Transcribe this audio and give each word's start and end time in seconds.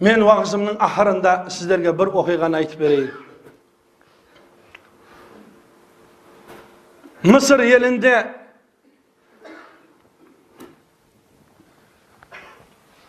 мен 0.00 0.22
уағызымның 0.22 0.78
ақырында 0.82 1.32
сіздерге 1.50 1.92
бір 1.98 2.12
оқиғаны 2.22 2.60
айтып 2.60 2.82
берейін. 2.82 3.08
Мысыр 7.26 7.64
елінде 7.66 8.14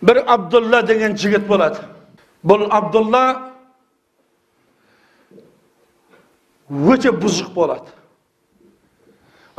бір 0.01 0.23
абдулла 0.25 0.81
деген 0.81 1.15
жігіт 1.17 1.45
болады. 1.47 1.85
Бұл 2.43 2.65
абдулла 2.73 3.53
өте 6.69 7.13
бұзық 7.13 7.53
болады. 7.53 7.93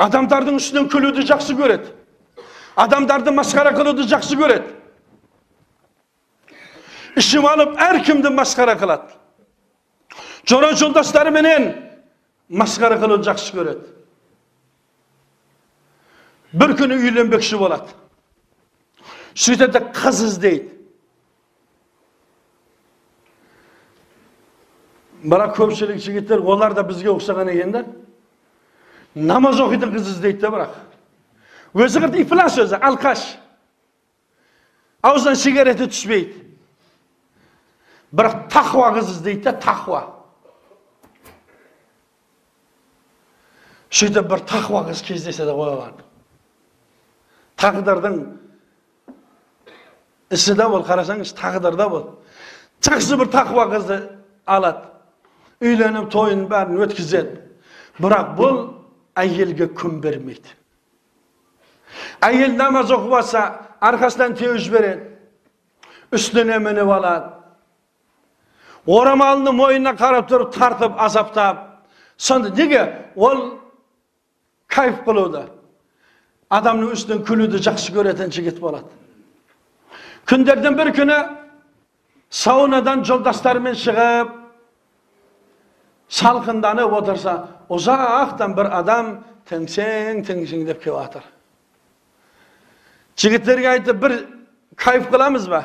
Адамдардың 0.00 0.58
үстінен 0.58 0.90
күлуді 0.90 1.26
жақсы 1.28 1.54
көреді. 1.54 1.92
Адамдарды 2.74 3.30
масқара 3.36 3.74
қылуды 3.76 4.06
жақсы 4.08 4.38
көреді. 4.40 4.79
Ішіп 7.18 7.46
алып 7.46 7.78
әркімді 7.80 8.30
масқара 8.34 8.76
қылады 8.78 9.16
жора 10.48 10.72
жолдастарыменен 10.78 11.70
масқара 12.48 12.98
қылуды 13.00 13.26
жақсы 13.28 13.54
көреді 13.54 13.86
бір 16.52 16.74
күні 16.78 16.98
үйленбекші 16.98 17.58
болады 17.60 17.94
сөйтеді 19.34 19.82
қыз 19.94 20.22
іздейді 20.26 20.76
бірақ 25.22 25.56
көпшілік 25.58 26.00
жігіттер 26.00 26.42
олар 26.42 26.74
да 26.74 26.82
бізге 26.86 27.12
ұқсаған 27.12 27.50
екен 27.52 27.74
да 27.74 27.84
намаз 29.14 29.60
оқитын 29.60 29.92
қыз 29.94 30.14
іздейді 30.14 30.40
да 30.42 30.52
бірақ 30.54 30.78
өзі 31.74 32.06
iflas 32.22 32.58
өзі 32.58 32.80
алқаш 32.80 33.26
аузынан 35.02 35.36
сигарета 35.36 35.86
түспейді 35.86 36.49
бірақ 38.12 38.48
тақуа 38.50 38.90
қыз 38.96 39.10
іздейді 39.14 39.44
да 39.46 39.52
тақуа 39.62 40.02
сөйтіп 43.90 44.28
бір 44.30 44.44
тақуа 44.50 44.84
қыз 44.88 45.02
кездеседі 45.06 45.54
ғой 45.54 45.74
оған 45.76 46.02
тағдырдың 47.60 48.20
ісі 50.34 50.54
да 50.58 50.68
бол 50.70 50.84
қарасаңыз 50.86 51.34
тағдырда 51.38 51.88
бол 51.90 52.06
жақсы 52.82 53.18
бір 53.20 53.30
тақуа 53.34 53.66
қызды 53.72 54.00
алады 54.46 54.88
үйленіп 55.62 56.10
тойын 56.10 56.46
бәрін 56.50 56.82
өткізеді 56.86 57.38
бірақ 58.00 58.34
бұл 58.38 58.60
әйелге 59.18 59.70
күн 59.76 60.00
бермейді 60.02 60.56
әйел 62.26 62.56
намаз 62.56 62.90
оқып 62.94 63.18
алса 63.20 63.44
арқасынан 63.80 64.38
теуіп 64.38 64.62
жібереді 64.64 66.16
үстіне 66.16 66.58
мініп 66.62 66.90
алады 66.94 67.39
орамалын 68.86 69.54
мойнына 69.54 69.94
қарап 69.98 70.28
тұрып 70.30 70.54
тартып 70.54 70.96
азаптап 70.98 71.84
сонда 72.16 72.50
неге 72.56 72.84
ол 73.16 73.58
кайф 74.68 75.02
қылуды 75.06 75.44
адамның 76.50 76.94
үстінен 76.96 77.24
күлуді 77.26 77.60
жақсы 77.64 77.92
көретін 77.94 78.32
жігіт 78.32 78.60
болады 78.60 78.88
күндердің 80.30 80.76
бір 80.78 80.92
күні 80.96 81.18
саунадан 82.30 83.04
жолдастарымен 83.04 83.76
шығып 83.78 84.32
салқынданып 86.10 86.96
отырса 87.00 87.36
ұзақтан 87.70 88.56
бір 88.56 88.72
адам 88.80 89.12
теңсең 89.50 90.24
теңсеңдеп 90.26 90.82
келіп 90.82 90.96
жатыр 90.96 91.28
жігіттерге 93.20 93.70
айтты 93.74 93.94
бір 93.94 94.16
кайф 94.76 95.08
қыламыз 95.12 95.48
ба 95.50 95.64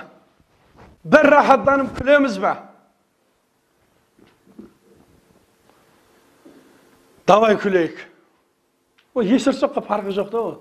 бір 1.03 1.29
рахаттанып 1.33 1.93
күлеміз 1.97 2.39
ба 2.41 2.55
давай 7.27 7.57
күлейік 7.57 8.01
ол 9.15 9.23
есірсоққа 9.23 9.85
фарқы 9.85 10.13
жоқ 10.15 10.29
та 10.31 10.41
ол 10.41 10.59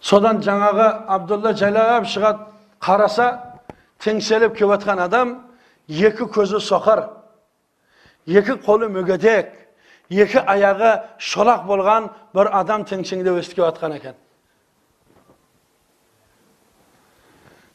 содан 0.00 0.42
жаңағы 0.44 0.88
абдулла 1.08 1.54
жайлап 1.54 2.08
шығады 2.08 2.50
қараса 2.80 3.30
теңселіп 4.00 4.56
келіп 4.56 4.76
жатқан 4.76 5.04
адам 5.04 5.34
екі 5.88 6.28
көзі 6.34 6.60
соқыр 6.64 7.06
екі 8.26 8.58
қолы 8.64 8.88
мүгедек 8.92 9.52
екі 10.10 10.42
аяғы 10.42 10.92
шолақ 11.18 11.64
болған 11.68 12.10
бір 12.34 12.50
адам 12.56 12.84
теңсеңдеп 12.84 13.40
өстіп 13.40 13.60
келіп 13.60 13.68
жатқан 13.70 13.96
екен. 13.96 14.16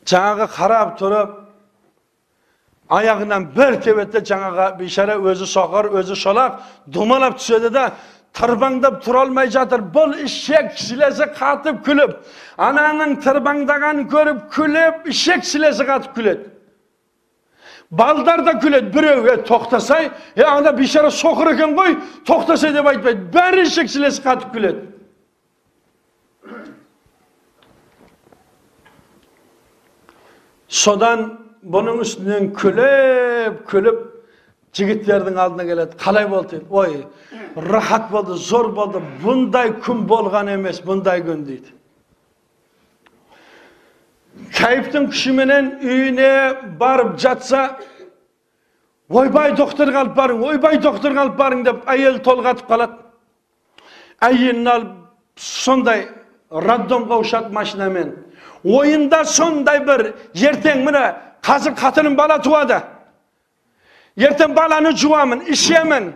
Жаңағы 0.06 0.48
қарап 0.54 0.98
тұрып 1.00 1.38
аяғынан 2.90 3.48
бір 3.56 3.80
тебеді 3.82 4.22
жаңағы 4.30 4.68
бейшара 4.80 5.18
өзі 5.18 5.48
соқыр 5.50 5.90
өзі 6.02 6.18
шолақ 6.20 6.60
домалап 6.86 7.40
түседі 7.40 7.72
да 7.74 7.86
тырбаңдап 8.36 9.00
тұра 9.06 9.24
алмай 9.26 9.50
жатыр 9.50 9.82
бұл 9.96 10.14
ішек 10.26 10.76
сілесі 10.78 11.30
қатып 11.38 11.80
күліп 11.86 12.18
ананың 12.62 13.16
тырбаңдағанын 13.26 14.10
көріп 14.12 14.44
күліп 14.54 15.08
ішек 15.10 15.46
сілесі 15.48 15.88
қатып 15.88 16.18
күледі 16.18 16.52
балдар 17.90 18.44
да 18.46 18.54
күледі 18.60 18.92
біреу 18.94 19.26
е 19.34 19.38
тоқтасай 19.48 20.12
е 20.36 20.44
ана 20.44 20.72
бейшара 20.72 21.10
соқыр 21.10 21.54
екен 21.54 21.74
ғой 21.78 21.96
тоқтасай 22.28 22.74
деп 22.76 22.86
айтпайды 22.92 23.32
бәрі 23.34 23.66
ішек 23.66 23.90
сілесі 23.90 24.22
қатып 24.26 24.54
күледі 24.54 24.92
содан 30.68 31.45
бұның 31.72 32.02
үстінен 32.04 32.52
күліп 32.58 33.64
күліп 33.70 34.02
жігіттердің 34.76 35.40
алдына 35.40 35.66
келеді 35.66 35.98
қалай 36.02 36.28
болды 36.30 36.60
дейді 36.60 36.66
ой 36.70 36.98
рахат 37.72 38.10
болды 38.12 38.36
зор 38.38 38.70
болды 38.76 39.02
бұндай 39.24 39.72
күн 39.86 40.04
болған 40.10 40.52
емес 40.54 40.82
бұндай 40.86 41.24
күн 41.26 41.46
дейді 41.48 41.74
кайфтың 44.58 45.10
күшіменен 45.14 45.72
үйіне 45.80 46.32
барып 46.80 47.16
жатса 47.24 47.64
ойбай 49.10 49.56
докторға 49.58 50.04
алып 50.06 50.16
барың 50.20 50.44
ойбай 50.52 50.78
докторға 50.84 51.26
алып 51.26 51.40
барың 51.40 51.64
деп 51.66 51.90
әйел 51.90 52.20
толғатып 52.26 52.70
қалады 52.70 53.02
әйелін 54.28 54.70
алып 54.70 54.94
сондай 55.40 56.08
роддомға 56.52 57.22
ұшады 57.24 57.54
машинамен 57.56 58.14
ойында 58.64 59.24
сондай 59.30 59.80
бір 59.88 60.12
ертең 60.36 60.84
міне 60.86 61.06
қазір 61.46 61.76
қатыным 61.78 62.16
бала 62.18 62.38
туады 62.42 62.82
ертең 64.18 64.56
баланы 64.58 64.96
жуамын 64.98 65.46
ішемін 65.52 66.14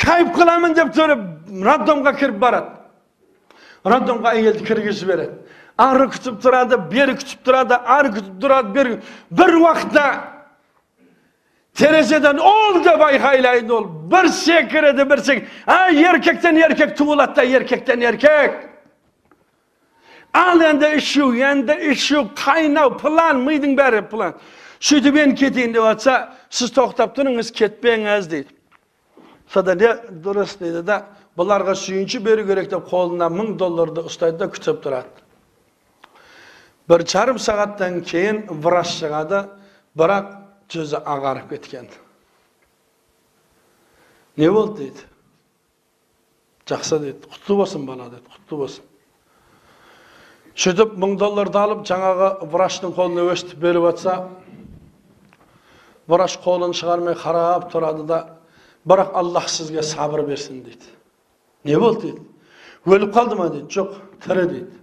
кайф 0.00 0.30
қыламын 0.36 0.76
деп 0.78 0.92
тұрып 0.96 1.24
роддомға 1.66 2.14
кіріп 2.18 2.38
барады 2.40 3.90
роддомға 3.90 4.34
әйелді 4.38 4.64
кіргізіп 4.68 5.00
жібереді 5.02 5.58
ары 5.84 6.06
күтіп 6.14 6.38
тұрады 6.44 6.78
бері 6.90 7.16
күтіп 7.20 7.42
тұрады 7.48 7.80
ары 7.96 8.12
күтіп 8.14 8.38
тұрады 8.42 8.72
бері 8.76 8.98
бір 9.30 9.56
уақытта 9.60 10.06
терезеден 11.74 12.38
ол 12.38 12.80
деп 12.84 13.02
айқайлайды 13.02 13.74
ол 13.74 13.88
бір 14.10 14.30
секіреді 14.32 15.04
бір 15.10 15.24
сек 15.26 15.48
а 15.66 15.90
еркектен 15.90 16.56
еркек 16.62 16.96
туылады 16.96 17.34
да 17.34 17.42
еркектен 17.58 18.02
еркек 18.02 18.73
ал 20.34 20.62
енді 20.62 20.96
ішу 20.98 21.30
енді 21.38 21.74
ішу 21.94 22.26
қайнау 22.34 22.96
план 22.98 23.44
мидың 23.46 23.76
бәрі 23.78 24.02
план 24.10 24.34
сөйтіп 24.82 25.16
енді 25.22 25.38
кетейін 25.38 25.72
деп 25.76 25.86
жатса 25.86 26.14
сіз 26.50 26.72
тоқтап 26.74 27.14
тұрыңыз 27.16 27.52
кетпеңіз 27.54 28.26
дейді 28.32 28.50
содан 29.54 29.78
не 29.78 29.92
дұрыс 30.24 30.56
дейді 30.58 30.82
да 30.82 31.04
бұларға 31.38 31.76
сүйінші 31.78 32.20
беру 32.24 32.46
керек 32.48 32.70
деп 32.72 32.88
қолына 32.90 33.30
мың 33.30 33.54
долларды 33.60 34.02
ұстайды 34.10 34.42
да 34.42 34.48
күтіп 34.50 34.80
тұрады 34.82 35.22
бір 36.90 37.04
жарым 37.08 37.38
сағаттан 37.38 38.00
кейін 38.04 38.42
врач 38.64 38.90
шығады 38.98 39.44
бірақ 39.94 40.32
жүзі 40.74 40.98
ағарып 40.98 41.54
кеткен 41.54 41.86
не 44.36 44.50
болды 44.50 44.82
дейді 44.82 45.06
жақсы 46.68 46.98
дейді 47.06 47.30
құтты 47.30 47.58
болсын 47.62 47.86
бала 47.86 48.10
дейді 48.10 48.26
құтты 48.34 48.60
болсын 48.64 48.90
сөйтіп 50.54 50.94
мың 51.00 51.16
долларды 51.18 51.58
алып 51.58 51.82
жаңағы 51.88 52.28
врачтың 52.52 52.94
қолына 52.94 53.26
өстіп 53.32 53.58
беріп 53.62 53.88
жатса 53.88 54.14
врач 56.10 56.36
қолын 56.44 56.74
шығармай 56.76 57.16
қарап 57.18 57.66
тұрады 57.72 58.06
да 58.06 58.20
бірақ 58.86 59.14
аллах 59.18 59.48
сізге 59.50 59.82
сабыр 59.82 60.22
берсін 60.28 60.62
дейді. 60.62 60.86
Не 61.64 61.78
болды 61.78 62.06
дейді? 62.06 62.22
Өліп 62.86 63.14
қалды 63.16 63.38
ма 63.40 63.48
дейді? 63.50 63.68
Жоқ 63.72 63.98
тірі 64.24 64.46
дейді. 64.52 64.80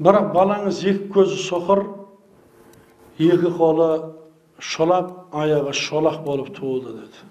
Бірақ 0.00 0.32
балаңыз 0.32 0.82
екі 0.86 1.10
көзі 1.12 1.40
соқыр 1.44 1.84
екі 3.18 3.52
қолы 3.58 3.90
шолақ 4.60 5.34
аяғы 5.36 5.72
шолақ 5.76 6.22
болып 6.24 6.54
туылды 6.56 7.00
деді 7.02 7.26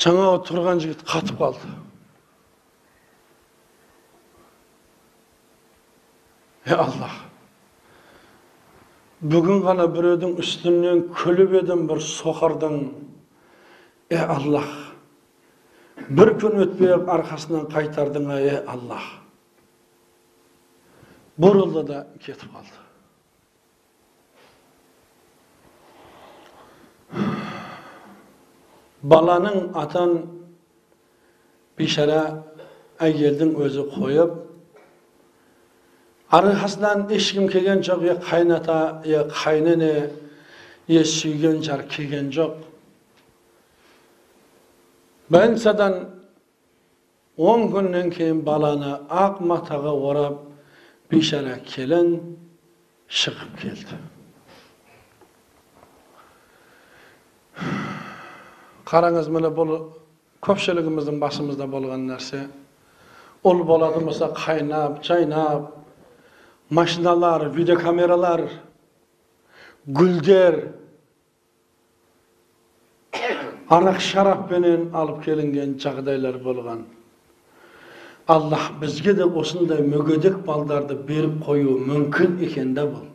жаңағы 0.00 0.40
тұрған 0.48 0.80
жігіт 0.80 1.02
қатып 1.04 1.40
қалды. 1.40 1.70
Allah. 6.68 7.10
Bugün 9.22 9.62
gana 9.62 9.94
bireudin 9.94 10.36
üstünden 10.36 11.12
külüp 11.14 11.54
edin 11.54 11.88
bir 11.88 12.00
sohardın. 12.00 12.92
Ey 14.10 14.20
Allah. 14.20 14.64
Bir 16.08 16.28
gün 16.28 16.50
ötmeyip 16.50 17.08
arkasından 17.08 17.68
kaytardın 17.68 18.30
ey 18.30 18.56
Allah. 18.56 19.00
Buruldu 21.38 21.88
da 21.88 22.06
ketip 22.20 22.48
kaldı. 22.52 22.66
Balanın 29.02 29.72
atan 29.74 30.26
bir 31.78 31.86
şere 31.86 32.22
aygeldin 33.00 33.54
özü 33.54 33.90
koyup 33.90 34.32
arkasından 34.34 34.49
kelgen 37.48 37.82
çok 37.82 38.02
ya 38.02 38.20
kaynata 38.20 39.02
ya 39.04 39.28
kaynene 39.28 40.10
ya 40.88 41.04
suygen 41.04 41.60
jar 41.62 41.88
kelgen 41.88 42.30
çok. 42.30 42.56
Ben 45.30 45.54
sadan 45.54 46.10
10 47.36 47.72
günden 47.72 48.10
keyin 48.10 48.46
balana 48.46 49.00
ak 49.10 49.40
mataga 49.40 49.92
orap 49.92 50.38
bir 51.10 51.22
şere 51.22 51.60
kelen 51.66 52.20
çıkıp 53.08 53.62
geldi. 53.62 53.96
Qarаңыз 58.90 59.28
міне 59.30 59.50
бұл 59.54 59.70
көпшілігіміздің 60.42 61.20
басымызда 61.22 61.66
болған 61.70 62.08
нәрсе 62.10 62.40
ұл 63.46 63.62
болады 63.66 64.00
болса 64.02 64.32
қайнап 64.34 64.98
жайнап 65.06 65.79
машиналар 66.70 67.48
видеокамералар 67.50 68.46
гүлдер 69.86 70.56
арақ 73.70 74.00
шараппенен 74.00 74.88
алып 74.94 75.24
келінген 75.24 75.76
жағдайлар 75.82 76.38
болған 76.44 76.84
аллах 78.30 78.70
бізге 78.80 79.14
де 79.18 79.26
осындай 79.26 79.82
мүгедек 79.82 80.40
балдарды 80.46 80.94
беріп 80.94 81.42
қою 81.46 81.76
мүмкін 81.90 82.38
екен 82.46 82.74
да 82.78 82.86
бұл 82.86 83.06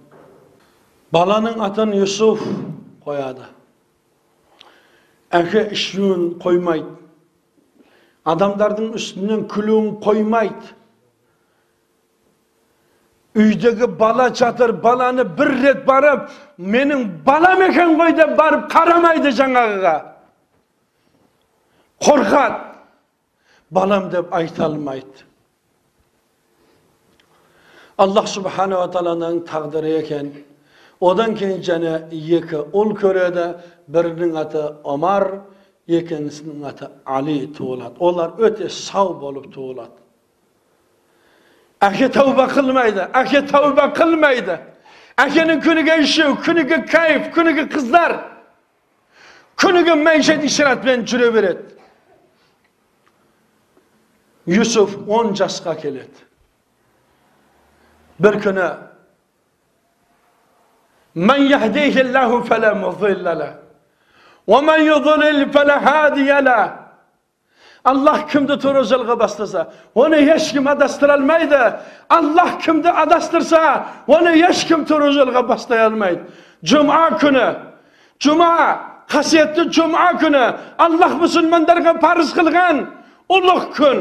баланың 1.16 1.62
атын 1.64 1.96
юсуф 1.96 2.44
қояды 3.06 3.48
әке 5.32 5.70
ішуін 5.76 6.34
қоймайды 6.44 6.92
адамдардың 8.28 8.96
үстінен 9.00 9.48
күлуін 9.52 9.94
қоймайды 10.04 10.76
үйдегі 13.36 13.88
бала 14.00 14.30
жатыр 14.30 14.72
баланы 14.84 15.26
бір 15.38 15.52
рет 15.62 15.86
барып 15.86 16.30
менің 16.58 17.06
балам 17.26 17.62
екен 17.68 17.96
ғой 18.00 18.14
деп 18.16 18.36
барып 18.38 18.70
қарамайды 18.72 19.34
жаңағыға 19.36 19.96
қорқады 22.06 22.62
балам 23.72 24.10
деп 24.10 24.34
айта 24.34 24.66
алмайды 24.70 25.26
аллах 27.98 28.28
субханала 28.32 28.88
тағаланың 28.94 29.44
тағдыры 29.50 29.98
екен 30.00 30.32
одан 31.02 31.36
кейін 31.36 31.62
және 31.64 31.94
екі 32.40 32.64
ұл 32.72 32.96
көреді 33.00 33.50
бірінің 33.92 34.40
аты 34.46 34.64
омар 34.84 35.28
екіншісінің 35.88 36.66
аты 36.72 36.90
али 37.06 37.38
туылады 37.58 38.00
олар 38.00 38.36
өте 38.40 38.70
сау 38.70 39.14
болып 39.20 39.52
туылады 39.54 40.05
Əşə 41.82 42.10
tövbə 42.16 42.48
qılmaydı, 42.54 43.10
əşə 43.14 43.44
tövbə 43.52 43.90
qılmaydı. 43.94 44.60
Əşənin 45.18 45.62
künüge 45.62 45.98
işi, 46.02 46.24
künüge 46.44 46.86
keyif, 46.86 47.34
künüge 47.34 47.70
kızlar. 47.70 48.16
Künüge 49.58 49.94
meyşet 49.94 50.44
işaret 50.44 50.86
ben 50.86 51.06
cürübür 51.06 51.44
et. 51.44 51.62
Yusuf 54.48 54.98
on 55.08 55.34
casqa 55.34 55.78
keledi. 55.78 56.26
Bir 58.20 58.34
günü 58.34 58.72
Men 61.16 61.38
yehdihillahu 61.38 62.44
fele 62.44 62.72
muzillele. 62.72 63.54
Ve 64.48 64.62
men 64.62 64.80
yudlil 64.80 65.52
fele 65.52 65.72
hadiyele. 65.72 66.70
Kimdi 68.32 68.56
to'g'ri 68.64 68.84
yo'lga 68.94 69.16
boshlasa 69.24 69.62
uni 70.04 70.20
hech 70.30 70.48
kim 70.54 70.66
adastirolmaydi 70.74 71.64
alloh 72.18 72.52
kimni 72.66 72.92
adastirsa 73.04 73.62
uni 74.16 74.34
hech 74.44 74.62
kim 74.70 74.82
to'g'ri 74.90 75.10
yo'lga 75.20 75.42
boshlay 75.52 75.80
olmaydi. 75.88 76.22
Juma 76.70 77.04
kuni 77.22 77.48
juma 78.24 78.54
qasiyatli 79.14 79.64
juma 79.78 80.08
kuni 80.22 80.46
alloh 80.86 81.12
musulmonlarga 81.24 81.94
farz 82.04 82.30
qilgan 82.38 82.78
ulug' 83.36 83.68
kun. 83.78 84.00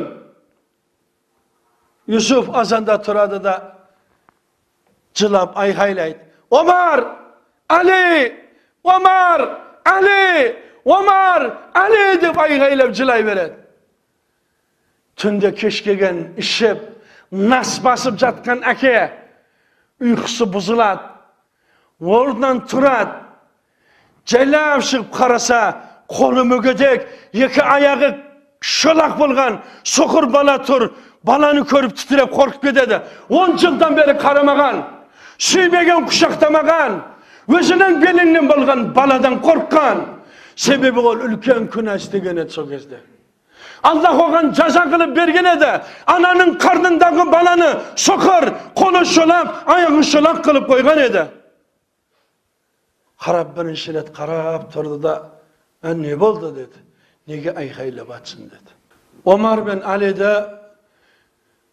Yusuf 2.14 2.44
azonda 2.60 2.96
turadida 3.06 3.54
jilab 5.18 5.50
ayhaylaydi 5.62 6.20
omar 6.50 6.98
ali 7.68 8.32
omar 8.84 9.40
ali 9.94 10.56
omar 10.84 11.40
ali 11.74 12.04
deb 12.22 12.36
ayg'aylab 12.44 12.90
jilayveradi 12.98 13.63
tunda 15.16 15.50
kech 15.60 15.78
kelgan 15.86 16.16
ishib 16.42 16.78
nas 17.32 17.70
bosib 17.84 18.14
yotgan 18.22 18.58
aka 18.72 18.96
uyqusi 20.06 20.44
buziladi 20.54 21.04
o'rnidan 22.14 22.56
turadi 22.70 23.14
jaylab 24.30 24.80
chiqib 24.88 25.08
qarasa 25.18 25.60
qo'li 26.16 26.42
mugidek 26.52 27.00
ikki 27.44 27.62
oyog'i 27.76 28.10
sho'laq 28.78 29.12
bo'lgan 29.20 29.52
so'qir 29.96 30.24
bola 30.36 30.56
tur 30.68 30.82
bolani 31.28 31.62
ko'rib 31.72 31.92
titrab 31.98 32.30
qo'rqib 32.38 32.62
ketadi 32.66 32.96
o'n 33.38 33.50
yildan 33.62 33.92
beri 33.98 34.14
qaramagan 34.24 34.76
suymagan 35.48 36.00
quchoqlamagan 36.08 36.92
o'zining 37.56 37.94
belindən 38.04 38.46
bo'lgan 38.52 38.80
boladan 38.98 39.34
qo'rqqan 39.46 39.96
sebebi 40.66 41.00
u 41.08 41.10
ulkan 41.26 41.62
gunoh 41.74 41.96
istagan 42.02 42.36
edi 42.42 42.52
сол 42.56 42.66
кезде 42.72 42.98
Allah 43.90 44.12
oğan 44.24 44.46
jazo 44.58 44.82
qilib 44.92 45.10
bergan 45.18 45.46
edi 45.56 45.70
ananing 46.14 46.52
qarnidagi 46.64 47.24
bolani 47.36 47.70
so'qir 48.06 48.44
qo'li 48.80 49.02
sho'laq 49.16 49.46
oyog'i 49.74 50.02
sho'laq 50.12 50.36
qilib 50.46 50.64
qo'ygan 50.72 50.98
edi 51.08 51.22
qarab 53.24 53.48
birinchi 53.56 53.88
ret 53.96 54.08
qarab 54.18 54.62
turdi-da 54.72 55.14
ne 56.04 56.14
bo'ldi 56.22 56.48
dedi. 56.60 56.78
Nega 57.28 57.50
ayqaylayapsan 57.62 58.42
dedi. 58.54 58.70
Omar 59.24 59.58
ben 59.66 59.80
alida 59.94 60.32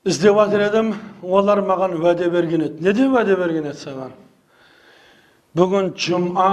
izdevatir 0.06 0.62
edim 0.70 0.88
ular 1.36 1.60
mаған 1.72 1.92
va'da 2.04 2.28
bergan 2.36 2.62
edi 2.68 2.78
ne 2.86 2.92
deb 3.00 3.10
va'da 3.16 3.36
bergan 3.42 3.66
edi 3.72 3.80
sаған 3.88 4.12
бүгін 5.58 5.86
жұма 6.04 6.52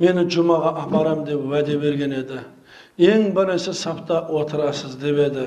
мені 0.00 0.22
жұмаға 0.34 0.70
апарам 0.82 1.20
деп 1.28 1.40
уәде 1.50 1.76
берген 1.84 2.12
еді 2.22 2.40
ең 3.00 3.30
бірінші 3.32 3.72
сапта 3.72 4.18
отырасыз 4.28 4.98
деп 5.00 5.18
еді 5.24 5.46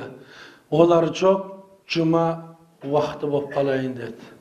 олар 0.74 1.12
жоқ 1.14 1.44
жұма 1.94 2.26
уақыты 2.82 3.30
болып 3.30 3.52
қалайын 3.54 3.94
деді 3.94 4.32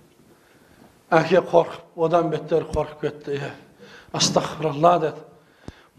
әке 1.13 1.43
қорқып 1.51 2.07
одан 2.07 2.31
бетер 2.33 2.65
қорқып 2.73 3.03
кетті 3.05 3.37
е 3.37 3.51
астағфиралла 4.17 4.95
деді 5.03 5.27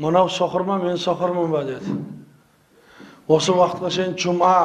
мынау 0.01 0.31
соқыр 0.33 0.65
ма 0.65 0.79
мен 0.81 0.97
соқырмын 0.97 1.51
ба 1.53 1.63
деді 1.67 1.93
осы 3.27 3.53
уақытқа 3.53 3.93
шейін 3.93 4.17
жұма 4.17 4.57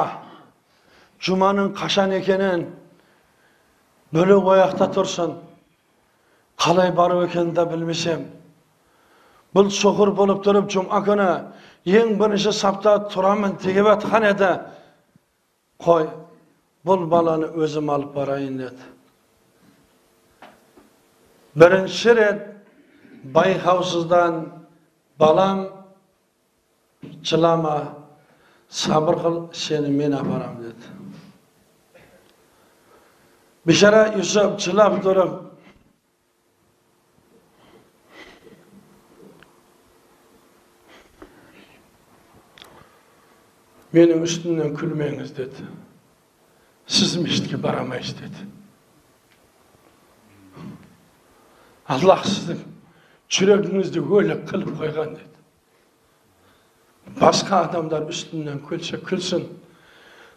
жұманың 1.21 1.75
қашан 1.77 2.17
екенін 2.17 2.65
бөлек 4.11 4.49
ояқта 4.55 4.89
тұрсын 4.95 5.37
қалай 6.57 6.91
бару 6.97 7.21
екенін 7.27 7.53
де 7.53 7.65
білмесем 7.69 8.25
бұл 9.53 9.69
соқыр 9.69 10.15
болып 10.17 10.41
тұрып 10.45 10.73
жұма 10.73 11.05
күні 11.05 11.29
ең 11.89 12.15
бірінші 12.19 12.53
сапта 12.53 12.95
тұрамын 13.09 13.57
еді 14.29 14.49
қой 15.81 16.07
бұл 16.85 17.05
баланы 17.09 17.49
өзім 17.57 17.89
алып 17.93 18.13
барайын 18.13 18.57
деді 18.61 18.87
бірінші 21.55 22.13
рет 22.19 22.45
байқаусыздан 23.33 24.39
балам 25.19 25.67
жылама 27.23 27.77
сабыр 28.69 29.15
қыл 29.23 29.37
сені 29.53 29.89
мен 29.89 30.13
апарам 30.13 30.61
деді 30.61 30.93
бишара 33.65 34.13
юсуп 34.17 34.59
жылап 34.59 35.01
тұрып 35.03 35.48
менің 43.95 44.23
үстімнен 44.25 44.75
күлмеңіз 44.77 45.31
деді 45.37 45.65
сіз 46.89 47.15
мешітке 47.21 47.57
бара 47.57 47.81
алмайсыз 47.83 48.17
деді 48.19 48.45
аллах 51.89 52.25
сіздің 52.27 52.61
жүрегіңізді 53.33 54.03
өлік 54.05 54.45
қылып 54.49 54.71
қойған 54.81 55.15
деді 55.17 55.37
басқа 57.17 57.63
адамдар 57.65 58.05
үстімнен 58.13 58.61
күлсе 58.65 59.01
күлсін 59.01 59.47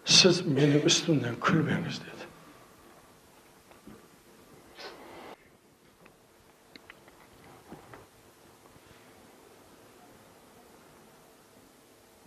сіз 0.08 0.42
менің 0.48 0.88
үстімнен 0.88 1.36
күлмеңіз 1.44 2.00
деді 2.06 2.30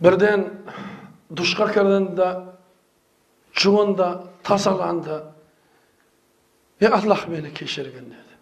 бірден 0.06 0.50
душқа 1.30 1.72
кірдім 1.72 2.54
жуынды 3.56 4.08
тазаланды 4.42 5.22
е 6.80 6.88
аллах 6.88 7.26
мені 7.28 7.50
кешірген 7.50 8.10
деді 8.12 8.36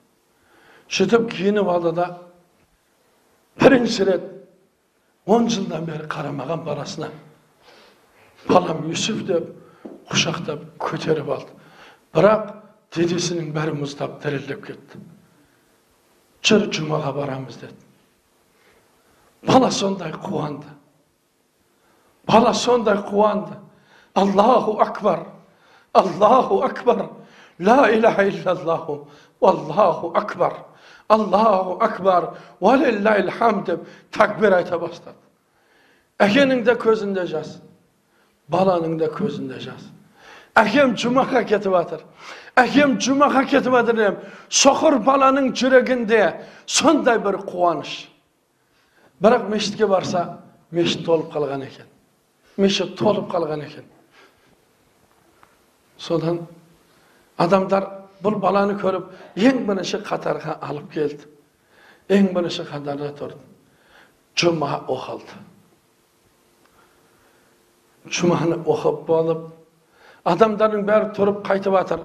сөйтіп 0.91 1.31
киініп 1.31 1.69
алды 1.71 1.93
да 1.95 2.07
бірінші 3.63 4.05
рет 4.05 4.25
он 5.27 5.49
жылдан 5.49 5.87
бері 5.87 6.09
қарамаған 6.11 6.65
баласына 6.67 7.11
балам 8.49 8.91
юсуф 8.91 9.23
деп 9.29 9.49
құшақтап 10.11 10.67
көтеріп 10.83 11.31
алды 11.31 11.55
бірақ 12.15 12.53
денесінің 12.97 13.53
бәрі 13.55 13.79
мұздап 13.79 14.19
дірілдеп 14.25 14.67
кетті 14.67 15.01
жүр 16.45 16.69
жұмаға 16.75 17.15
барамыз 17.17 17.63
деді 17.63 17.79
бала 19.47 19.71
сондай 19.71 20.13
қуанды 20.13 20.69
бала 22.27 22.55
сондай 22.55 22.97
қуанды 22.97 23.57
аллаху 24.15 24.79
акбар 24.81 25.27
аллаху 25.93 26.63
акбар 26.63 27.09
ла 27.59 27.91
иляха 27.91 28.29
иллаллаху 28.29 29.09
аллаху 29.41 30.13
акбар 30.15 30.55
аллаху 31.09 31.79
акбар 31.81 32.35
хамд 32.61 33.67
деп 33.67 33.81
такбир 34.11 34.53
айта 34.53 34.79
бастады 34.79 35.17
әкенің 36.19 36.65
де 36.65 36.75
көзінде 36.75 37.27
жас 37.27 37.59
баланың 38.51 38.99
да 38.99 39.09
көзінде 39.13 39.61
жас 39.61 39.91
әкем 40.55 40.95
жұмаға 40.97 41.45
кетіп 41.49 41.75
жатыр 41.75 42.05
әкем 42.57 42.99
жұмаға 43.03 43.45
кетіп 43.51 43.73
жатыр 43.75 43.97
деп 43.99 44.21
соқыр 44.49 45.01
баланың 45.05 45.51
жүрегінде 45.59 46.23
сондай 46.67 47.19
бір 47.19 47.41
қуаныш 47.49 48.07
бірақ 49.23 49.49
мешітке 49.51 49.87
барса 49.91 50.39
мешіт 50.71 51.05
толып 51.07 51.33
қалған 51.35 51.67
екен 51.67 51.91
мешіт 52.57 52.97
толып 52.99 53.31
қалған 53.33 53.65
екен 53.67 53.87
содан 55.99 56.45
адамдар 57.39 57.89
бұл 58.25 58.39
баланы 58.43 58.77
көріп 58.81 59.11
ең 59.41 59.65
бірінші 59.69 60.03
қатарға 60.07 60.59
алып 60.69 60.93
келді 60.95 61.29
ең 62.15 62.31
бірінші 62.37 62.67
қатарда 62.69 63.11
тұрды 63.19 63.41
жұма 64.39 64.81
оқылды 64.91 65.43
жұманы 68.11 68.59
оқып 68.69 69.05
болып 69.09 69.47
адамдардың 70.29 70.85
бәрі 70.89 71.13
тұрып 71.17 71.41
қайтып 71.47 71.77
жатыр 71.79 72.05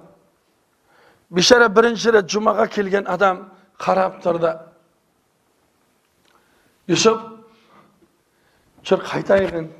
бейшара 1.29 1.67
бірінші 1.69 2.13
рет 2.15 2.29
жұмаға 2.31 2.67
келген 2.71 3.07
адам 3.07 3.43
қарап 3.79 4.21
тұрды 4.23 4.53
юсуп 6.87 7.19
жүр 8.87 9.03
қайтайық 9.11 9.57
енді 9.59 9.78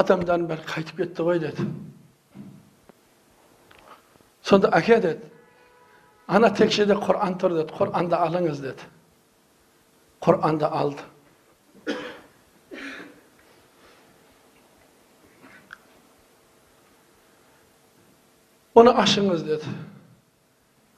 адамдардың 0.00 0.48
бәрі 0.50 0.64
қайтып 0.68 1.02
кетті 1.02 1.26
ғой 1.26 1.40
деді 1.42 1.66
сонда 4.42 4.70
әке 4.78 4.98
деді 5.04 5.30
ана 6.26 6.50
текшеде 6.54 6.96
құран 6.96 7.38
тұр 7.40 7.56
деді 7.60 7.76
құранды 7.76 8.18
алыңыз 8.18 8.62
деді 8.64 8.88
құранды 10.24 10.68
алды 10.68 11.04
оны 18.74 18.94
ашыңыз 19.02 19.44
деді 19.46 19.74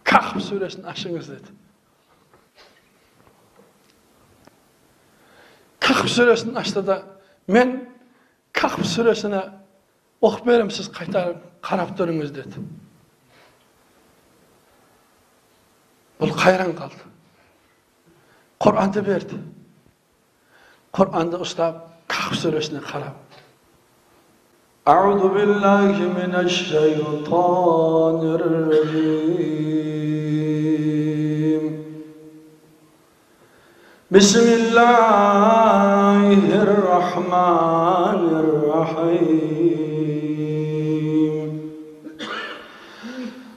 кахф 0.06 0.38
сүресін 0.44 0.86
ашыңыз 0.92 1.32
деді 1.32 1.56
кахф 5.82 6.06
сүресін 6.08 6.54
ашты 6.60 6.82
да 6.86 7.02
мен 7.46 7.93
Kahf 8.54 8.86
suresine 8.86 9.42
oh, 10.20 10.34
oku 10.34 10.70
siz 10.70 10.92
kaytarıp 10.92 11.36
karap 11.62 11.98
durunuz 11.98 12.34
dedi. 12.34 12.56
Bul 16.20 16.32
kayran 16.32 16.72
kaldı. 16.76 16.94
Kur'an'da 18.60 19.06
verdi. 19.06 19.34
Kur'an'da 20.92 21.38
usta 21.38 21.88
Kahf 22.08 22.34
suresine 22.34 22.80
karap. 22.80 23.14
أعوذ 24.92 25.22
بالله 25.34 25.94
من 26.20 26.32
الشيطان 26.46 28.20
الرجيم 28.38 29.64
بسم 34.10 34.46
الله 34.60 36.28
الرحمن 36.62 38.13
الرحيم 38.83 39.79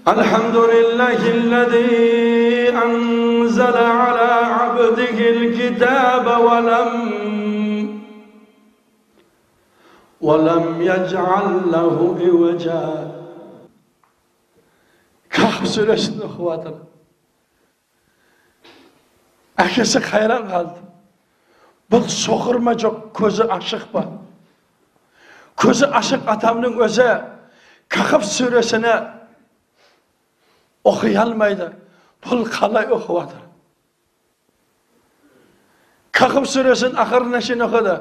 الحمد 0.08 0.56
لله 0.74 1.20
الذي 1.38 2.78
أنزل 2.84 3.76
على 3.76 4.32
عبده 4.58 5.18
الكتاب 5.36 6.26
ولم 6.46 6.92
ولم 10.20 10.64
يجعل 10.80 11.46
له 11.74 11.96
عوجا 12.20 12.86
Kahf 15.32 15.64
suresini 15.66 16.24
okuvadır. 16.28 16.74
Әкесі 19.56 20.00
қайран 20.04 20.44
қалды. 20.50 20.80
Бұл 21.88 22.04
соқыр 22.12 22.58
ма 22.60 22.74
жоқ, 22.76 22.98
көзі 23.16 23.46
ашық 23.56 23.86
па? 23.94 24.02
Көзі 25.57 25.89
ашық 25.97 26.27
адамның 26.29 26.77
өзі 26.85 27.09
Kahf 27.89 28.25
сүресіне 28.27 28.93
оқи 30.83 31.13
алмайды. 31.15 31.71
Бұл 32.23 32.43
қалай 32.51 32.87
оқыватыр? 32.91 33.43
Kahf 36.11 36.47
сүресін 36.51 36.97
ақырына 36.99 37.41
шейін 37.41 37.63
оқыды. 37.67 37.95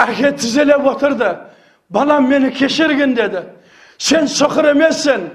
Әке 0.00 0.32
тізелеп 0.32 0.86
отырды. 0.86 1.34
Балам 1.90 2.28
мені 2.28 2.50
кешіргін 2.54 3.14
деді. 3.14 3.44
Сен 3.98 4.24
соқыр 4.30 4.70
емессің. 4.72 5.28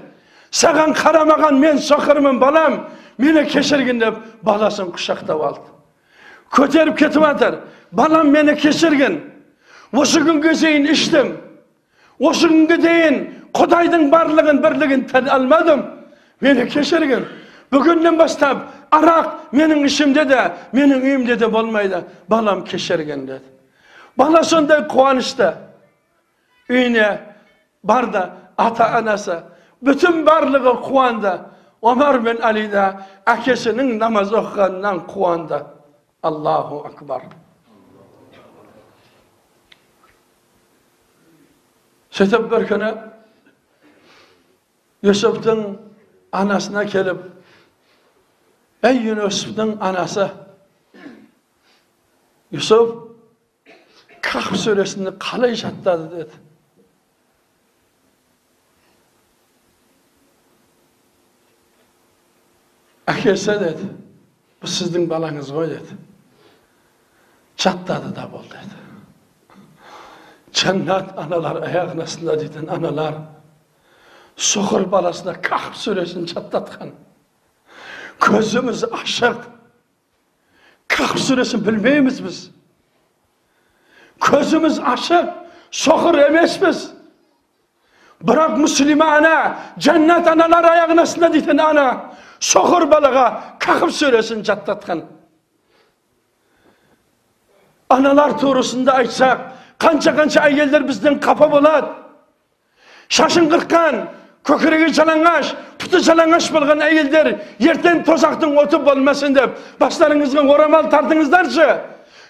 Саған 0.50 0.94
қарамаған 0.96 1.60
мен 1.60 1.78
соқырмын 1.78 2.40
балам. 2.40 2.80
Мені 3.18 3.44
кешіргін 3.46 4.00
деп 4.00 4.18
баласын 4.42 4.90
құшақтап 4.90 5.44
алды. 5.50 5.70
Көтеріп 6.50 6.96
кетіп 6.98 7.22
жатыр. 7.22 7.60
Балам 7.92 8.32
мені 8.32 8.56
кешіргін. 8.56 9.20
Осы 9.96 10.20
күнге 10.20 10.52
дейін 10.60 10.90
іштім. 10.92 11.32
Осы 12.20 12.48
күнге 12.50 12.76
дейін 12.82 13.18
Құдайдың 13.56 14.10
барлығын 14.12 14.58
бірлігін 14.60 15.04
тән 15.08 15.28
алмадым. 15.32 15.84
Мені 16.44 16.66
кешіргін. 16.68 17.24
Бүгіннен 17.72 18.18
бастап 18.18 18.66
арақ 18.94 19.52
менің 19.56 19.86
ішімде 19.88 20.26
де, 20.28 20.42
менің 20.76 21.02
үйімде 21.02 21.36
де 21.40 21.48
болмайды. 21.48 22.02
Балам 22.28 22.64
кешіргін 22.68 23.24
деді. 23.26 23.48
Бала 24.16 24.44
сондай 24.44 24.84
қуанышты. 24.90 25.54
Үйіне 26.68 27.08
барды 27.82 28.26
ата 28.56 28.90
анасы. 28.98 29.40
Bütün 29.80 30.24
барлығы 30.26 30.82
қуанды. 30.84 31.38
Bin 31.86 32.42
Ali 32.42 32.66
de 32.66 32.96
әкесінің 33.26 33.98
намаз 33.98 34.32
оқығанынан 34.32 35.06
қуанды. 35.06 35.62
Аллаху 36.22 36.84
акбар. 36.86 37.45
Сөйтіп 42.16 42.46
бір 42.48 42.64
күні 42.70 42.90
Юсуфтың 45.04 45.60
анасына 46.32 46.86
келіп, 46.88 47.20
Ей 48.86 49.02
Юсуфтың 49.10 49.76
анасы, 49.84 50.30
Юсуф 52.54 52.94
Kahf 54.26 54.56
сүресін 54.58 55.12
қалай 55.22 55.54
жаттады 55.54 56.08
деді. 56.10 56.40
әкесі 63.06 63.54
деді 63.60 63.86
бұл 64.62 64.70
сіздің 64.70 65.06
балаңыз 65.10 65.52
ғой 65.54 65.70
деді 65.70 65.96
жаттады 67.62 68.10
да 68.16 68.26
бол 68.30 68.44
деді 68.50 68.85
жәннат 70.56 71.16
аналар 71.20 71.62
аяғының 71.68 72.06
астында 72.06 72.36
дейтін 72.40 72.70
аналар 72.72 73.18
соқыр 74.36 74.86
баласына 74.92 75.36
кахф 75.42 75.76
сүресін 75.80 76.28
жаттатқан 76.32 76.94
Gözümüz 78.20 78.84
aşık. 78.84 79.36
Kahf 80.88 81.18
suresini 81.18 81.66
bilmeyimiz 81.66 82.24
biz. 82.24 82.50
Gözümüz 84.30 84.80
aşık. 84.80 85.28
Sohur 85.70 86.18
emesmiz. 86.18 86.90
Bırak 88.20 88.58
Müslümana, 88.58 89.58
cennet 89.78 90.26
analar 90.26 90.64
ayağın 90.64 90.96
астында 90.96 91.32
дейтін 91.32 91.58
ana, 91.58 92.14
sohur 92.40 92.90
balığa 92.90 93.58
Kahf 93.58 93.92
suresini 93.92 94.44
jattatkan. 94.44 95.02
Analar 97.90 98.38
tuğrusunda 98.38 98.92
aytsak, 99.80 100.16
kança-kança 100.16 100.40
ayeller 100.40 100.88
bizden 100.88 101.20
kafa 101.20 101.50
болады. 101.50 101.86
Шашын 103.08 103.48
қырқан, 103.50 104.08
көкірегі 104.44 104.92
жалаңаш, 104.94 105.54
putu 105.78 106.00
жалаңаш 106.02 106.50
болған 106.54 106.82
әйелдер 106.82 107.28
ертең 107.62 108.02
тозақтың 108.06 108.56
оты 108.58 108.78
болмасын 108.82 109.34
деп 109.36 109.56
бастарыңызға 109.80 110.42
орамал 110.54 110.90
тартыңыздаршы 110.90 111.68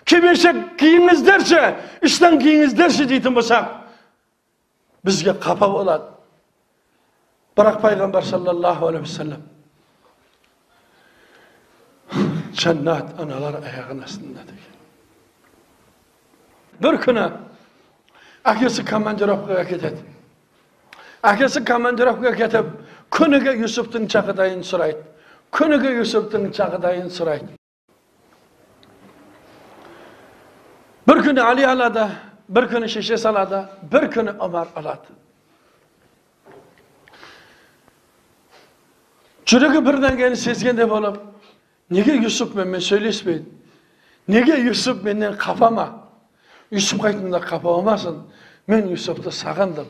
кимешек 0.04 0.56
киіңіздерші 0.80 1.62
іштен 2.06 2.38
киіңіздерші 2.42 3.08
дейтін 3.12 3.36
болсақ 3.36 3.72
бізге 5.06 5.36
қапа 5.40 5.70
болады 5.72 6.12
бірақ 7.56 7.80
пайғамбар 7.84 8.24
саллаллаху 8.28 8.90
алейхи 8.90 9.08
уассалам 9.08 9.42
жәннат 12.56 13.16
аналар 13.20 13.60
аяғының 13.62 14.04
астында 14.04 14.44
деген 14.44 14.75
бір 16.82 16.98
күні 17.02 17.26
әкесі 18.46 18.84
командировкаға 18.86 19.64
кетеді 19.68 20.02
әкесі 21.26 21.62
командировкаға 21.66 22.34
кетіп 22.36 22.72
күніге 23.16 23.56
юсуптың 23.64 24.08
жағдайын 24.12 24.62
сұрайды 24.66 25.02
күніге 25.56 25.94
юсуптың 26.02 26.50
жағдайын 26.54 27.10
сұрайды 27.12 27.54
бір 31.06 31.22
күні 31.26 31.42
али 31.42 31.66
алады 31.66 32.08
бір 32.48 32.68
күні 32.70 32.90
шешесі 32.90 33.30
алады 33.32 33.64
бір 33.90 34.10
күні 34.14 34.36
омар 34.42 34.70
алады 34.76 35.14
жүрегі 39.46 39.82
бір 39.86 40.00
дәңгені 40.02 40.36
сезгендей 40.38 40.86
болып 40.90 41.20
неге 41.90 42.18
юсуп 42.18 42.56
менімен 42.58 42.82
сөйлеспейді 42.82 43.46
неге 44.26 44.58
юсуп 44.66 45.04
менен 45.06 45.38
қапа 45.38 45.70
ма 45.70 45.86
юсуп 46.70 47.02
қайтында 47.04 47.40
қапа 47.44 47.68
болмасын 47.68 48.22
мен 48.66 48.88
юсупты 48.90 49.30
сағындым 49.30 49.86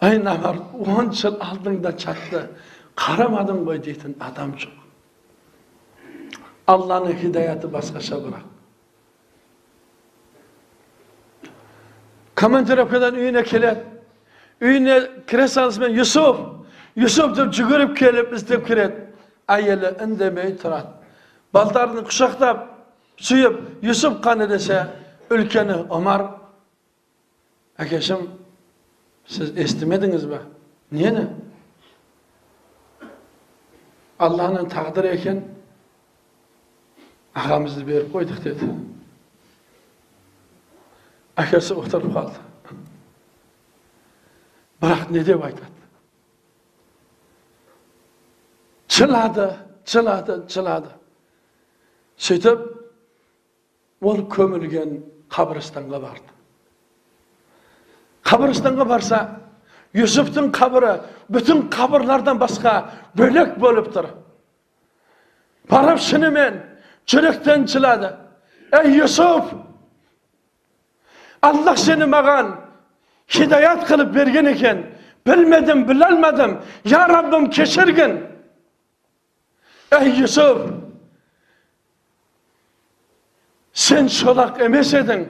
ай 0.00 0.18
намар 0.18 0.60
он 0.78 1.12
жыл 1.12 1.38
алдыңда 1.40 1.94
жатты 1.98 2.44
қарамадың 2.98 3.64
ғой 3.66 3.80
дейтін 3.82 4.14
адам 4.20 4.52
жоқ 4.60 4.76
алланың 6.68 7.16
хидаяты 7.22 7.70
басқаша 7.72 8.20
бірақ 8.22 8.46
командировкадан 12.38 13.16
үйіне 13.18 13.42
келеді 13.42 13.82
үйіне 14.60 15.00
кіре 15.26 15.48
салысымен 15.48 15.96
юсуф 15.96 16.44
юсуф 16.96 17.34
деп 17.36 17.54
жүгіріп 17.56 17.96
келіп 17.98 18.34
іздеп 18.36 18.66
кіреді 18.66 19.06
әйелі 19.48 19.94
үндемей 20.04 20.52
тұрады 20.60 20.92
балдарын 21.56 22.04
құшақтап 22.06 22.66
сүйіп 23.20 23.82
юсуф 23.82 24.20
қане 24.22 24.46
десе 24.50 24.84
үлкені 25.30 25.84
омар 25.90 26.24
әкешім 27.78 28.28
сіз 29.28 29.52
естімедіңіз 29.58 30.26
ба 30.30 30.42
нені 30.94 31.26
алланың 34.22 34.70
тағдыры 34.70 35.12
екен 35.16 35.42
ағамызды 37.38 37.84
беріп 37.86 38.14
қойдық 38.14 38.42
деді 38.46 38.70
әкесі 41.38 41.76
отырып 41.78 42.14
қалды 42.14 42.78
бірақ 44.82 45.10
не 45.14 45.22
деп 45.26 45.42
айтады 45.42 45.74
жылады 48.98 49.48
жылады 49.86 50.40
жылады 50.50 50.94
сөйтіп 52.18 52.66
ол 54.00 54.22
көмілген 54.30 54.98
қабірстанға 55.32 56.00
барды 56.02 56.34
қабірстанға 58.28 58.86
барса 58.88 59.20
юсуфтың 59.96 60.50
қабірі 60.54 60.94
бүтін 61.32 61.64
қабірлардан 61.72 62.38
басқа 62.40 62.74
бөлек 63.18 63.56
болып 63.58 63.90
тұр 63.94 64.10
барып 65.70 66.00
шынымен 66.04 66.60
жүректен 67.08 67.66
жылады 67.66 68.12
ей 68.82 68.98
юсуф 69.00 69.52
аллах 71.42 71.78
сені 71.78 72.06
маған 72.06 72.54
хидаят 73.26 73.86
қылып 73.88 74.12
берген 74.14 74.52
екен 74.52 74.84
білмедім 75.26 75.86
біле 75.88 76.06
алмадым 76.12 76.58
я 76.84 77.06
раббым 77.08 77.50
кешіргін 77.50 78.20
ей 79.98 80.12
юсуф 80.20 80.68
сен 83.78 84.08
шолақ 84.10 84.58
емес 84.66 84.90
едің 84.98 85.20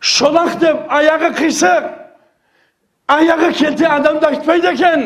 шолақ 0.00 0.56
деп 0.58 0.78
аяғы 0.98 1.30
қисық 1.38 1.84
аяғы 3.14 3.50
келте 3.60 3.86
адамды 3.86 4.26
айтпайды 4.26 4.72
екен 4.72 5.04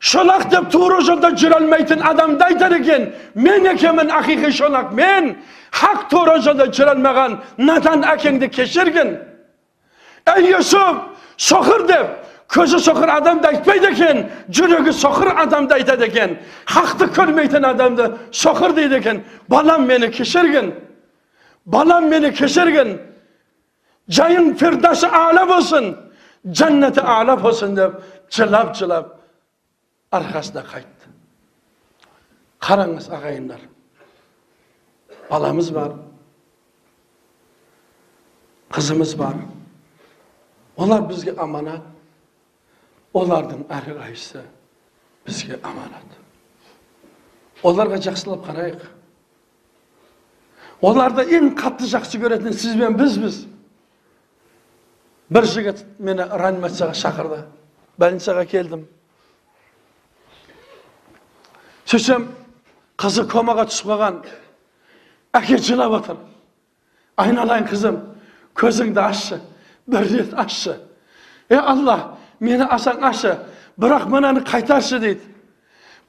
шолақ 0.00 0.48
деп 0.50 0.70
тура 0.72 0.98
жолда 1.06 1.30
жүре 1.38 1.60
алмайтын 1.60 2.02
адамды 2.10 2.44
айтар 2.48 2.74
екен 2.80 3.06
мен 3.34 3.66
екенмін 3.74 4.10
ақиқи 4.10 4.50
шолақ 4.58 4.90
мен 4.98 5.36
хақ 5.70 6.08
тура 6.10 6.40
жолда 6.42 6.66
жүре 6.66 6.96
алмаған 6.96 7.38
надан 7.58 8.02
әкеңді 8.02 8.50
кешіргін 8.56 9.14
ей 10.34 10.50
юсуф 10.50 10.96
соқыр 11.38 11.86
деп 11.86 12.06
көзі 12.52 12.78
соқыр 12.82 13.10
адамды 13.16 13.48
айтпайды 13.48 13.90
екен 13.92 14.22
жүрегі 14.48 14.92
соқыр 14.92 15.32
адамды 15.42 15.74
айтады 15.78 16.06
екен 16.08 16.36
хақты 16.66 17.08
көрмейтін 17.16 17.66
адамды 17.70 18.10
соқыр 18.30 18.74
дейді 18.76 19.00
екен 19.00 19.22
балам 19.48 19.86
мені 19.88 20.10
кешіргін 20.12 20.72
балам 21.64 22.08
мені 22.10 22.30
кешіргін 22.32 22.98
жайың 24.08 24.54
фирдасы 24.60 25.08
ала 25.08 25.46
болсын 25.48 25.94
жәннаты 26.44 27.00
ала 27.00 27.36
болсын 27.36 27.74
деп 27.74 28.00
жылап 28.30 28.74
жылап 28.76 29.14
арқасына 30.12 30.64
қайтты 30.68 31.14
қараңыз 32.60 33.08
ағайындар 33.08 33.64
баламыз 35.30 35.72
бар 35.72 35.96
қызымыз 38.74 39.16
бар 39.16 39.40
олар 40.76 41.02
бізге 41.08 41.34
аманат 41.38 41.93
олардың 43.14 43.64
әрқайсысы 43.70 44.42
бізге 45.26 45.60
аманат 45.62 46.20
оларға 47.64 47.98
жақсылап 48.04 48.44
қарайық. 48.44 48.84
Оларды 50.84 51.24
ең 51.32 51.54
қатты 51.56 51.88
жақсы 51.88 52.20
көретін 52.20 52.52
сіз 52.52 52.76
бен 52.76 52.96
бізбіз. 52.98 53.44
Бір 55.32 55.46
жігіт 55.48 55.84
мені 55.98 56.26
реанимацияға 56.28 56.96
шақырды. 56.98 57.40
Больницаға 57.96 58.44
келдім. 58.50 58.84
Сөйтсем 61.88 62.28
қызы 63.00 63.24
комаға 63.30 63.64
түсіп 63.70 63.88
қалған. 63.94 64.20
Әке 65.34 65.58
жылап 65.58 65.96
отыр. 66.02 66.18
Айналайын 67.16 67.68
қызым 67.70 68.00
көзіңді 68.58 69.00
ашшы 69.00 69.40
бір 69.86 70.10
рет 70.10 70.34
ашшы. 70.36 70.76
Е 71.48 71.56
алла 71.56 72.18
мені 72.39 72.67
асаң 72.69 73.03
ашшы 73.09 73.35
бірақ 73.79 74.07
мынаны 74.11 74.43
қайтаршы 74.47 74.99
дейді 74.99 75.21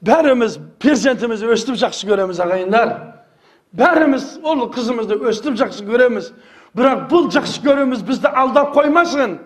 бәріміз 0.01 0.57
перзентімізді 0.81 1.51
өстіп 1.55 1.77
жақсы 1.81 2.07
көреміз 2.09 2.41
ағайындар 2.43 2.93
бәріміз 3.77 4.39
ол 4.43 4.65
қызымызды 4.73 5.19
өстіп 5.29 5.59
жақсы 5.61 5.85
көреміз 5.87 6.31
бірақ 6.77 7.07
бұл 7.11 7.29
жақсы 7.33 7.61
көреміз 7.65 8.03
бізді 8.07 8.31
алдап 8.31 8.73
қоймасын 8.75 9.37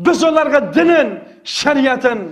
біз 0.00 0.24
оларға 0.24 0.62
дінін 0.74 1.16
шариатын 1.44 2.30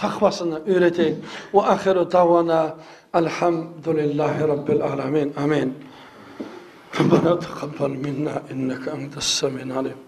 taqvosini 0.00 0.62
o'rgataylik 0.64 1.22
va 1.52 1.62
axiru 1.74 2.04
davona 2.16 2.60
alhamdulillahi 3.20 4.48
robbil 4.52 4.82
alamin 4.82 5.32
amin 5.36 5.74
ربنا 7.00 7.34
تقبل 7.46 7.92
منا 8.04 8.34
انك 8.52 8.84
انت 8.88 9.16
السميع 9.16 9.62
العليم 9.62 10.05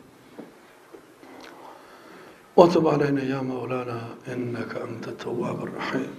وتب 2.59 2.87
علينا 2.87 3.23
يا 3.23 3.41
مولانا 3.41 3.99
إنك 4.27 4.71
أنت 4.75 5.07
التواب 5.07 5.63
الرحيم. 5.63 6.11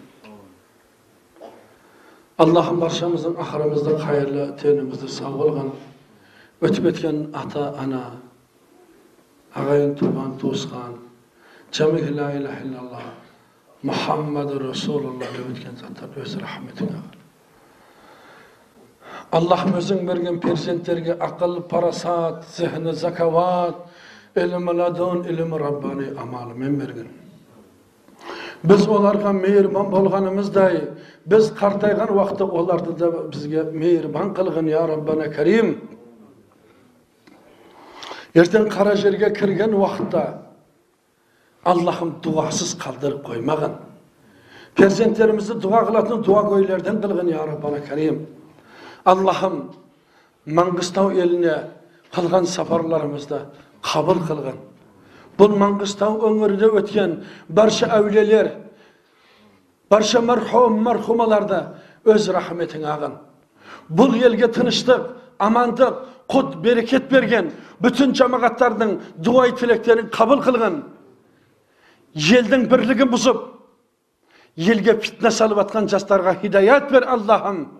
اللهم 2.44 2.76
برشامزن 2.80 3.36
أخرمزن 3.36 3.98
خير 4.06 4.26
لا 4.36 4.46
تنمزن 4.50 5.08
سأولغن. 5.18 5.70
وتبتكن 6.62 7.16
أتا 7.34 7.64
أنا 7.84 8.04
أغين 9.56 9.94
توبان 10.00 10.38
توسخان. 10.40 10.94
جميع 11.76 12.04
لا 12.08 12.28
إله 12.36 12.56
إلا 12.64 12.78
الله. 12.84 13.06
محمد 13.84 14.50
رسول 14.52 15.02
الله. 15.10 15.28
وتبتكن 15.36 15.74
تنتر 15.80 16.08
أوز 16.16 16.36
رحمتنا. 16.46 17.00
اللهم 19.38 19.74
زنبرغن 19.88 20.36
برزنترغن 20.42 21.20
أقل 21.28 21.54
برسات 21.70 22.38
زهن 22.56 22.92
زكوات 22.92 23.76
ilmi 24.36 24.76
ladun, 24.78 25.24
ilmi 25.24 25.60
Rabbani 25.60 26.06
amalı 26.22 26.54
men 26.54 26.80
bergen. 26.80 27.06
Biz 28.64 28.88
olarga 28.88 29.32
mehriban 29.32 29.92
bolganymyzday, 29.92 30.84
biz 31.26 31.54
kartaygan 31.54 32.06
wagtda 32.06 32.44
olardy 32.44 33.00
da 33.00 33.32
bizge 33.32 33.62
mehriban 33.62 34.34
kılgın 34.34 34.66
ya 34.66 34.88
Rabbana 34.88 35.30
Kerim. 35.30 35.80
Erten 38.34 38.68
kara 38.68 38.96
jerge 38.96 39.32
kirgen 39.32 39.70
wagtda 39.70 40.38
Allah'ım 41.64 42.14
duasız 42.22 42.78
kaldırıp 42.78 43.24
koymagın. 43.26 43.72
Perzentlerimizi 44.74 45.62
dua 45.62 45.86
kılatın 45.86 46.24
dua 46.24 46.42
göylerden 46.42 47.00
kılgın 47.00 47.28
ya 47.28 47.46
Rabbana 47.46 47.84
Kerim. 47.84 48.26
Allah'ım 49.06 49.72
Mangıstav 50.46 51.10
eline 51.10 51.68
kılgan 52.12 52.44
kılgın. 53.82 54.54
Bu 55.38 55.48
Mangıstav 55.48 56.22
öngörüde 56.22 56.66
ötken 56.66 57.24
barşa 57.48 57.86
evliler, 57.86 58.52
barşa 59.90 60.20
merhum 60.20 60.84
merhumalarda 60.84 61.74
öz 62.04 62.28
rahmetin 62.28 62.82
ağın. 62.82 63.12
Bu 63.90 64.16
yelge 64.16 64.52
tınıştık, 64.52 65.00
amandık, 65.38 65.94
kut, 66.28 66.64
bereket 66.64 67.12
bergen, 67.12 67.52
bütün 67.82 68.12
cemaatlarının 68.12 69.02
dua 69.24 69.54
tileklerini 69.54 70.10
kabul 70.10 70.40
kılgın. 70.40 70.84
Yelдің 72.10 72.64
бірлігін 72.66 73.06
бұзып, 73.12 73.38
елге 74.58 74.96
фитне 74.98 75.30
салып 75.30 75.60
жастарға 75.70 76.40
хидаят 76.42 76.90
бер 76.90 77.02
Allah'ım. 77.02 77.79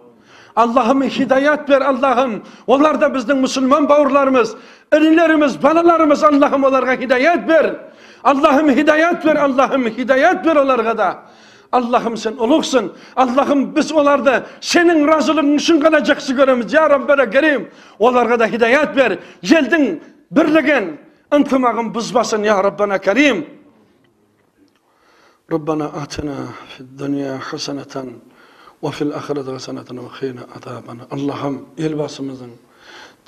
Allah'ım 0.61 1.03
hidayet 1.03 1.71
ver 1.71 1.81
Allah'ım. 1.81 2.43
Onlar 2.67 3.01
da 3.01 3.15
bizden 3.15 3.39
Müslüman 3.39 3.89
bavurlarımız, 3.89 4.55
inilerimiz, 4.97 5.63
balalarımız 5.63 6.25
Allah'ım 6.25 6.65
onlara 6.65 6.93
hidayet 6.93 7.49
ver. 7.49 7.77
Allah'ım 8.25 8.71
hidayet 8.71 9.27
ver 9.27 9.37
Allah'ım 9.37 9.87
hidayet 9.87 10.47
ver 10.47 10.57
onlara 10.57 10.99
da. 10.99 11.19
Allah'ım 11.73 12.17
sen 12.17 12.37
oluksun. 12.37 12.93
Allah'ım 13.17 13.77
biz 13.77 13.93
onlarda 13.93 14.47
senin 14.61 15.09
razılığın 15.09 15.57
için 15.57 15.81
kadar 15.81 16.01
жақсы 16.01 16.35
көреміз. 16.35 16.75
Ya 16.75 16.91
Раббана 16.91 17.31
Карим, 17.31 17.69
Onlara 17.99 18.41
да 18.41 18.47
hidayet 18.47 18.97
ver. 18.97 19.19
Geldin 19.43 20.01
бірлігін, 20.31 20.99
ынтымағын 21.31 21.93
бұзбасын 21.95 22.45
ya 22.45 22.63
Раббана 22.65 22.99
Карим. 22.99 23.47
Раббана 25.53 25.85
atina 25.85 26.37
аллахым 31.13 31.57
елбасымыздың 31.77 32.53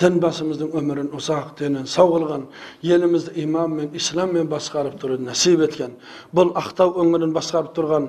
дін 0.00 0.18
басымыздың 0.22 0.70
өмірін 0.78 1.10
ұзақ 1.18 1.50
денін 1.58 1.86
сау 1.86 2.14
қылған 2.14 2.46
елімізді 2.82 3.34
имаммен 3.42 3.92
исламмен 3.98 4.48
басқарып 4.50 4.96
тұруды 5.02 5.28
нәсіп 5.28 5.66
еткен 5.68 5.98
бұл 6.34 6.54
ақтау 6.58 6.96
өңірін 7.04 7.34
басқарып 7.36 7.74
тұрған 7.76 8.08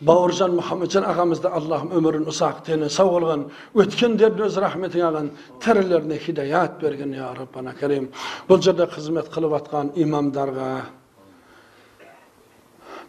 бауыржан 0.00 0.56
мұхаммеджан 0.58 1.06
ағамызды 1.06 1.48
аллахым 1.54 1.94
өмірін 1.98 2.26
ұзақ 2.32 2.64
дені 2.66 2.90
сау 2.90 3.14
қылған 3.14 3.46
өткендерді 3.84 4.48
өз 4.48 4.56
рахметіңе 4.64 5.04
алған 5.10 5.28
тірілеріне 5.62 6.18
хидаят 6.24 6.80
берген 6.80 7.14
я 7.14 7.30
раббана 7.36 7.76
кәрим 7.78 8.08
бұл 8.48 8.62
жерде 8.64 8.88
қызмет 8.90 9.30
қылып 9.34 9.58
жатқан 9.58 9.92
имамдарға 10.00 10.70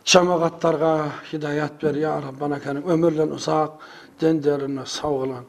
cemaatlarga 0.06 1.08
hidayet 1.34 1.84
ver 1.84 1.96
ya 1.96 2.22
Rabbana 2.22 2.60
Kerim. 2.60 2.84
Ömürlen 2.88 3.30
uzak, 3.30 3.72
denderine 4.22 4.86
sağılan. 4.86 5.44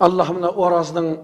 Allah'ımla 0.00 0.50
Oraz'ın 0.50 1.18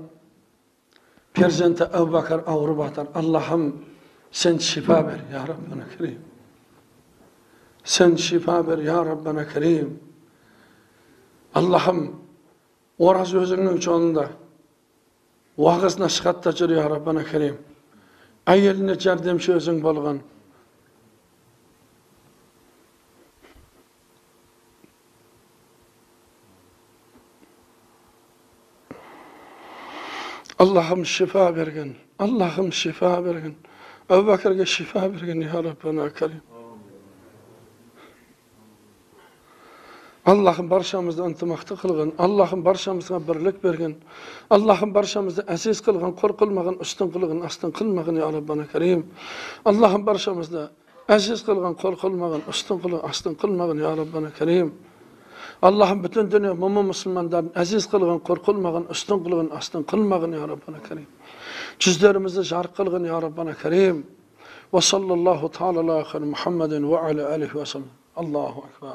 perzenti 1.35 1.85
Ebu 1.85 2.13
Bakır 2.13 2.41
ağrı. 2.47 3.07
Allah'ım 3.15 3.85
sen 4.33 4.59
şifa 4.59 5.07
ver 5.07 5.21
ya 5.33 5.43
Rabbana 5.43 5.85
Kerim. 5.99 6.21
Sen 7.85 8.17
şifa 8.17 8.67
ver 8.67 8.79
ya 8.79 9.07
Rabbana 9.07 9.49
Kerim. 9.49 10.01
Allah'ım 11.55 12.23
Oraz 12.99 13.35
özünün 13.35 13.77
çoğunda 13.77 14.29
vağız 15.59 15.99
nasihatta 15.99 16.53
jür 16.53 16.71
ya 16.71 16.91
Rabbana 16.91 17.25
Kerim. 17.25 17.59
Ayeline 18.47 18.95
jardamchi 18.95 19.53
özün 19.53 19.83
bolgan. 19.83 20.21
Allah'ım 30.63 31.07
şifa 31.07 31.57
bergen. 31.57 31.91
Allah'ım 32.19 32.73
şifa 32.73 33.25
bergen. 33.25 33.55
Ebu 34.11 34.27
Bakır'a 34.27 34.67
şifa 34.67 35.13
bergen 35.13 35.41
ya 35.41 35.65
Rabbena 35.65 36.13
Kerim. 36.15 36.43
Allah'ım 40.27 40.71
barşamızda 40.71 41.29
intimaktı 41.29 41.77
kılgın. 41.77 42.15
Allah'ım 42.19 42.65
barşamızga 42.65 43.29
birlik 43.29 43.65
bergen. 43.65 43.95
Allah'ım 44.51 44.95
barşamızda 44.95 45.45
aziz 45.49 45.81
kılgın, 45.81 46.13
korkulmagın, 46.13 46.79
üstün 46.79 47.11
kılgın, 47.11 47.41
astın 47.41 47.71
kılmagın 47.71 48.17
ya 48.17 48.33
Rabbena 48.33 48.67
Kerim. 48.67 49.07
Allah'ım 49.65 50.07
barşamızda 50.07 50.71
aziz 51.09 51.45
kılgın, 51.45 51.75
korkulmagın, 51.75 52.43
üstün 52.49 52.79
kılgın, 52.79 53.01
astın 53.09 53.35
kılmagın 53.35 53.79
ya 53.79 53.97
Rabbena 53.97 54.31
Kerim. 54.39 54.75
Allah'ım 55.63 56.05
bütün 56.05 56.31
dünya 56.31 56.55
mumu 56.55 56.83
Müslümanların 56.83 57.53
aziz 57.57 57.91
kılgın, 57.91 58.19
korkulmagın, 58.19 58.87
üstün 58.91 59.25
kılgın, 59.25 59.51
astın 59.51 59.83
kılmagın 59.83 60.33
ya 60.33 60.49
Rabbana 60.49 60.83
Kerim. 60.89 61.07
Cüzlerimizi 61.79 62.43
jark 62.43 62.77
kılgın 62.77 63.05
ya 63.05 63.23
Rabbana 63.23 63.55
Kerim. 63.55 64.07
Ve 64.75 64.81
sallallahu 64.81 65.51
ta'ala 65.51 65.81
ala 65.81 66.21
Muhammedin 66.21 66.91
ve 66.91 66.99
ala 66.99 67.29
alihi 67.29 67.55
ve 67.55 67.67
sellem. 67.67 67.87
Allahu 68.17 68.65
Ekber. 68.75 68.91